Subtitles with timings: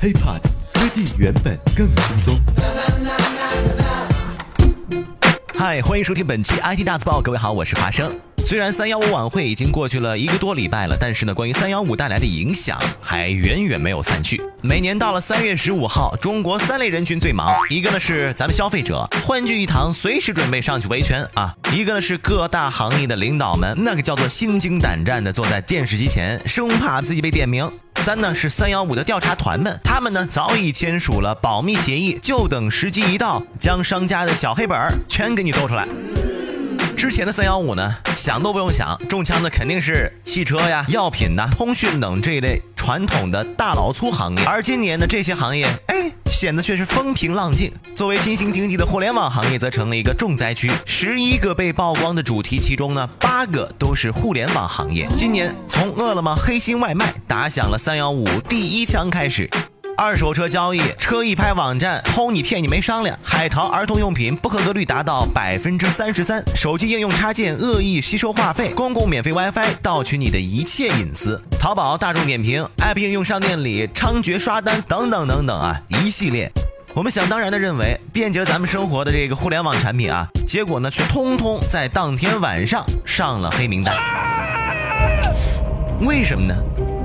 [0.00, 0.40] HiPod
[0.74, 2.40] 科技原本更轻松。
[5.56, 8.14] 嗨，欢迎收听本期 IT 大字报，各位好，我是华生。
[8.44, 14.40] 虽然三幺五晚会已经过去了一个多礼拜了，但是呢，关于三幺五带来的影响还远远没有散去。
[14.62, 27.68] 每年到了三月十五号，中国三类人群最忙，一个呢是咱们消费者，欢聚一堂，随时准备上去维权啊；一个呢是各大行业的领导们，那个叫做心惊胆战的坐在电视机前，生怕自己被点名。
[28.08, 35.86] 三呢是三幺五的调查团们，他们呢早已签署了保密协议，就等时机一到，将商家的小黑本儿全给你抖出来。
[36.98, 44.44] 之前的三幺五呢，想都不用想，中枪的肯定是汽车呀、药品呐、通讯等这一类传统的大老粗行业。
[44.44, 47.72] 而今年的这些行业，哎，显得却是风平浪静。
[47.94, 50.68] 作为新兴经济的互联网行业，则成了一个重灾区。
[50.84, 55.06] 十一个被曝光的主题，其中呢，八个都是互联网行业。
[55.16, 59.48] 今年从饿了么黑心外卖打响了三幺五第一枪开始。
[60.00, 76.48] 二手车交易、车一拍网站偷你骗你没商量，海淘儿童用品不合格率达到百分之三十三，手机应用插件恶意吸收话费，公共免费 WiFi 盗取你的一切隐私，淘宝、大众点评、App 应用商店里猖獗刷单等等等等啊，一系列。
[76.94, 83.96] 我们想当然的认为便捷了咱们生活的这个互联网产品啊，结果呢却通通在当天晚上上了黑名单。
[86.02, 86.54] 为什么呢？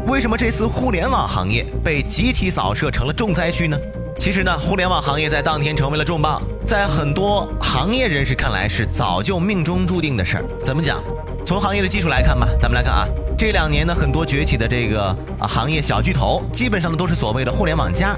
[0.06, 3.78] 为什么这次互联网行业被集体扫射成了重灾区呢？
[4.20, 10.46] 其实呢，互联网行业在当天成为了重磅，在很多行业人士看来是早就命中注定的事儿。
[10.62, 11.02] 怎么讲？
[11.46, 15.06] 从行业的技术来看吧，咱们来看啊，这两年呢，很多崛起的这个
[15.40, 18.16] 啊行业小巨头，基本上呢都是所谓的互联网加，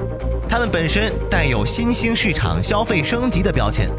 [0.50, 3.90] 他们本身带有新兴市场消费升级的标签。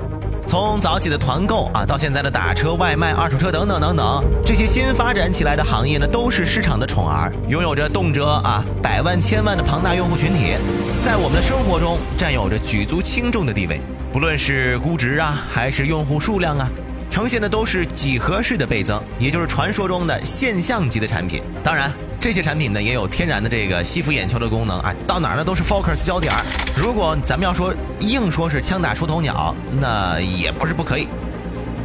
[0.46, 10.54] 从早起的团购啊，到现在的打车、外卖、二手车等等等等，这些新发展起来的行业呢，都是市场的宠儿，拥有着动辄啊百万、千万的庞大用户群体，
[11.00, 13.80] 在我们的生活中占有着举足轻重的地位。
[14.12, 16.70] 不论是估值啊，还是用户数量啊，
[17.10, 21.42] 呈现的都是几何式的倍增，也就是传说中的现象级的产品。
[21.64, 21.90] 当然。
[22.26, 26.34] 这些产品呢也有天然的这个吸附眼球的功能啊，到哪儿呢都是 focus 焦点。
[26.76, 31.06] 如果咱们要说硬说是枪打出头鸟，那也不是不可以。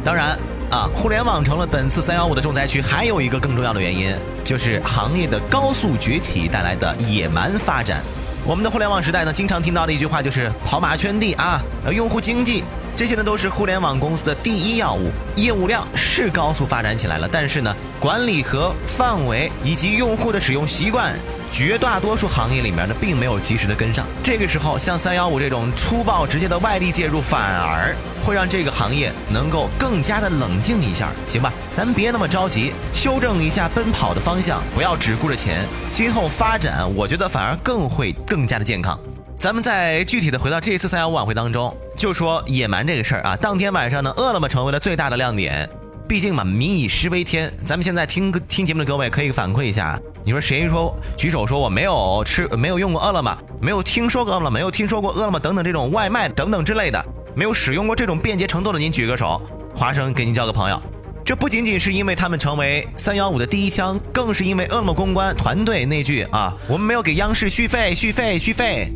[0.02, 0.36] 当然
[0.68, 8.02] 啊，互联网成了本次三幺五的重灾区，还有一个更重要的原因，就是行业的高速崛起带来的野蛮发展。
[8.44, 12.64] 我们的互联网时代呢，经常听到的一句话就是跑马圈地啊，用户经济。
[13.02, 21.12] 这些呢都是互联网公司的第一要务，业务量是高速发展起来了，但是呢，管理和范围以及用户的使用习惯，
[21.50, 24.06] 绝大多数行业里面呢并没有及时的跟上。
[24.22, 27.92] 这个时候，像三幺五这种粗暴直接的外力介入，反而
[28.24, 31.52] 会让这个行业能够更加的冷静一下，行吧？
[31.76, 38.96] 咱们别那么着急，修正一下奔跑的方向，不要只顾着钱，今后发展，我觉得反而更会更加的健康。
[39.40, 43.36] 咱们再具体的回到这一次三幺五晚会当中，就说野蛮这个事儿啊。
[43.36, 45.70] 当天晚上呢，饿了么成为了最大的亮点。
[46.08, 47.48] 毕竟嘛，民以食为天。
[47.64, 57.00] 咱们现在听听节目的各位可以反馈一下，你说谁说举手说我没有吃没有用过饿了么，没有听说过饿了么，没有听说过饿了么等等这种外卖等等之类的，
[57.36, 59.40] 没有使用过这种便捷程度的，您举个手，
[59.72, 60.82] 华生给您交个朋友。
[61.24, 68.92] 这不仅仅是因为他们成为三幺五的第一枪，更是因为饿了么公关团队那句啊，我们没有给央视续费续费续费。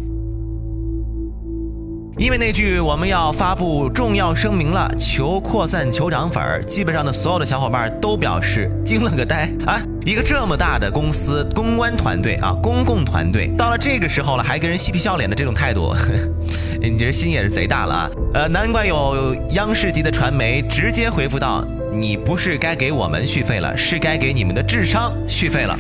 [2.19, 9.78] 因为那句我们要发布重要声明了，求扩散求涨粉儿，基本上的所有的小伙伴都表示惊了个呆啊！
[10.06, 15.94] 一个这么大的公司公关团队啊，公共团队到了这个时候了，还跟人嬉皮笑脸的这种态度，
[16.81, 18.10] 你这心也是贼大了啊！
[18.33, 21.62] 呃，难怪有央视级的传媒直接回复到：
[21.93, 25.78] 你不是该给我们续费了，是该给你们的智商续费了。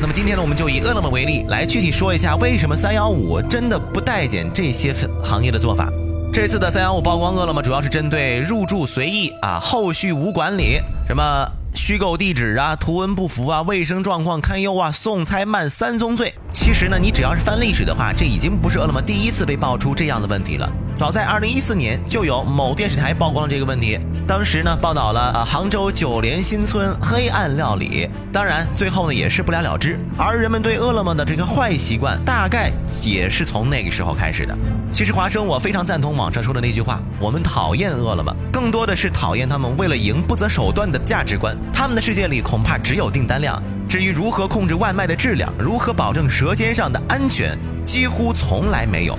[0.00, 5.90] 那么今天呢，我们就以饿了么为例，来具体说一下为什么三幺五真的不待见这些行业的做法。
[6.32, 16.34] 这次的三幺五曝光饿了么，主要是针对入住随意啊，后续无管理，什么虚构地址啊，图文不符啊，卫生状况堪忧啊，送餐慢三宗罪。
[16.52, 20.70] 其实呢，你只要是翻历史的话，这已经不是饿了么第一次被爆出这样的问题了。
[20.94, 23.98] 早在二零一四年，就有某电视台曝光了这个问题。
[24.26, 29.98] 当时呢，报道了啊杭州九莲新村黑暗料理，当然最后呢也是不了了之。
[30.16, 32.72] 而人们对饿了么的这个坏习惯，大概
[33.02, 34.56] 也是从那个时候开始的。
[34.90, 41.54] 其实华生，我非常赞同网上说的那句话：我们讨厌饿了么，更多的是讨厌他们为了赢不择手段的价值观。
[41.70, 47.54] 他们的世界里恐怕只有订单量，至于如何控制外卖的质量，如何保证舌尖上的安全，
[47.84, 49.18] 几乎从来没有。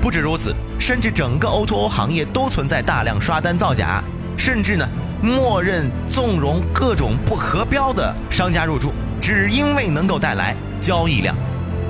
[0.00, 4.02] 不止如此，甚至整个 O2O 行业都存在大量刷单造假。
[4.46, 4.88] 甚至呢，
[5.20, 11.34] 默认纵容各种不合标的商家入驻，只因为能够带来交易量。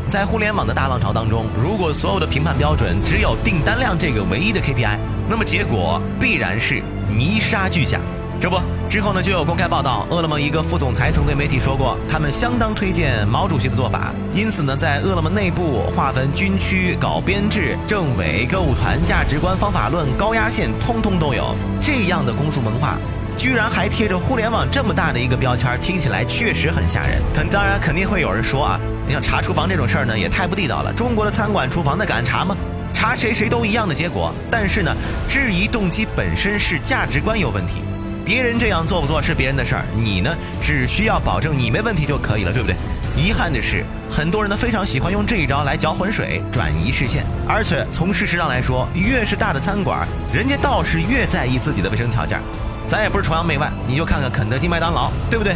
[0.09, 4.97] 在互联网的大浪潮当中，如果所有的评判标准只有订单量这个唯一的 KPI，
[5.29, 6.83] 那么结果必然是
[7.15, 8.01] 泥沙俱下。
[8.39, 14.13] 这不，之后呢就有公开报道，饿了么一个副总裁曾对媒体说过，他们相当推荐毛主席的做法。
[14.33, 21.57] 因此呢，在饿了么内部划分军区、搞编制、政委、歌舞团、价值观、方法论、高压线，通通都有。
[21.81, 22.99] 这样的公司文化，
[23.39, 27.21] 居然还贴着互联网这么大的一个标签，听起来确实很吓人。
[27.35, 30.93] 肯当然肯定会有人说啊，你像查厨房这种事儿呢，也太不地道了。
[30.93, 32.55] 中国的餐馆厨房那敢查吗？
[32.93, 34.31] 查谁谁都一样的结果。
[34.51, 34.95] 但是呢，
[35.27, 37.81] 质疑动机本身是价值观有问题。
[38.27, 42.75] 别人这样做不做是别人的事儿，你呢只需要保证你没问题就可以了，对不对？
[43.17, 52.41] 遗憾的是，很多人呢非常喜欢用这一招来搅浑水、转移视线，而且从事实上来说，越是大的餐馆，人家倒是越在意自己的卫生条件。
[52.89, 55.55] 咱也不是崇洋媚外，你就看看肯德基、麦当劳，对不对？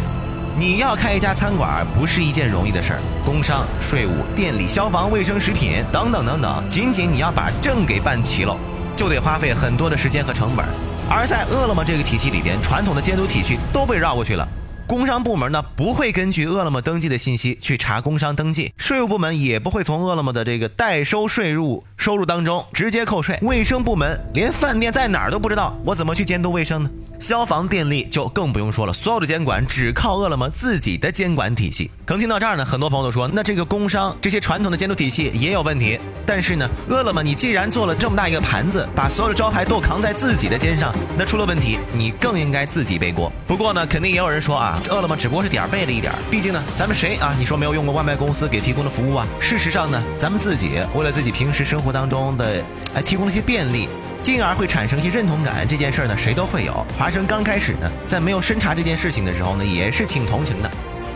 [0.57, 8.55] 你要开一家餐馆不是一件容易的事儿，工商、税务、电力、消防、卫生、食品等等等等，仅仅你要把证给办齐了，
[8.95, 10.65] 就得花费很多的时间和成本。
[11.13, 14.47] 而在饿了么这个体系里边，传统的监督体系都被绕过去了。
[14.87, 26.89] 工商部门呢不会根据饿了么登记的信息去查工商登记，税务部门也不会从饿了么的这个代收税入收入当中直接扣税，卫生部门连饭店在哪儿都不知道，我怎么去监督卫生呢？
[27.19, 31.91] 消防电力就更不用说了，所有的监管只靠饿了么自己的监管体系。
[32.03, 35.99] 可能听到这儿呢，很多朋友都说，那这个工商这些传统的监督体系也有问题。
[36.25, 43.31] 但是呢，饿了么你既然做了这么大一个盘子，把所有的招牌都扛在自己的肩上，那出了问题，你更应该自己背锅。
[43.45, 47.35] 不过呢，肯定也有人说啊，饿了么只不过是点儿背了一点儿，毕竟呢，咱们谁啊？
[47.37, 49.27] 你说没有用过外卖公司给提供的服务啊？
[49.39, 53.87] 事实上呢，咱们自己为了自己平时生活当中的哎提供了一些便利。
[54.21, 56.85] 进而会产生一些认同感，这件事呢，谁都会有。
[56.95, 60.69] 华生刚开始呢，在没有深查这件事情的时候呢，也是挺同情的。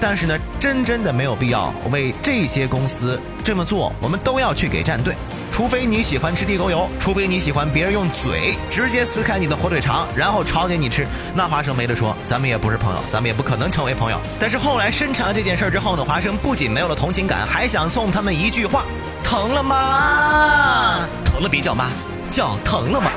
[0.07, 5.15] 但是呢，真真的没有必要为这些公司这么做，我们都要去给站队。
[5.51, 14.19] 除非你喜欢吃地沟油，除非你喜欢别人用嘴直接撕开你的火腿肠，然后炒给你吃，那华生没得说，咱们也不是朋友，咱们也不可能成为朋友。
[14.39, 18.85] 但是后来深查了这件事之后呢，华生不仅没有了同情感，还想送他们一句话：
[19.23, 20.99] 疼了吗？
[21.25, 21.89] 疼了别叫妈。
[22.29, 23.09] 叫疼了吗？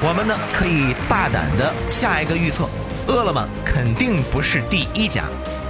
[0.00, 2.68] 我们呢可以大胆的下一个预测，
[3.06, 5.22] 饿了么肯定不是第一家，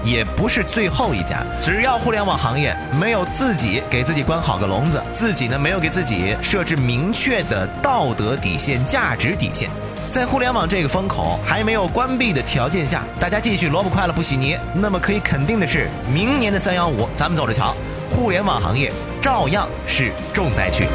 [0.05, 1.43] 也不是最后一家。
[1.62, 9.71] 只要互联网行业没有自己给自己关好个笼子，自己呢没有给自己设置明确的道德底线、价值底线，
[10.11, 17.75] 在互联网这个风口还没有关闭的条件下，大家继续萝卜快了不洗泥，那么可以肯定的是，明年的三幺五咱们走着瞧，
[18.11, 18.93] 互联网行业
[19.23, 20.87] 照样是重灾区。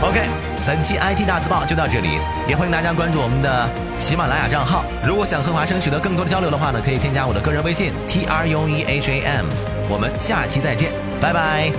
[0.00, 0.20] OK，
[0.68, 3.66] 本期 IT 大字报就到这里，也欢迎大家关注我们的
[3.98, 4.84] 喜马拉雅账号。
[5.02, 9.46] 如果想和华生取得更多的交流的话呢，可以添加我的个人微信 T R U E H A M。
[9.88, 10.90] 我们下期再见，
[11.22, 11.72] 拜拜。